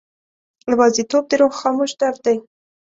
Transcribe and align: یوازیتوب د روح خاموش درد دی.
یوازیتوب 0.71 1.23
د 1.27 1.31
روح 1.41 1.53
خاموش 1.61 1.91
درد 2.01 2.17
دی. 2.25 2.37